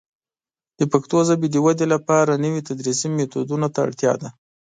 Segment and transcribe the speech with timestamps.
[0.79, 4.29] د پښتو ژبې د ودې لپاره نوي تدریسي میتودونه ته اړتیا ده.